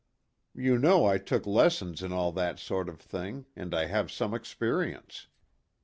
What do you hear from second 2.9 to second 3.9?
thing and I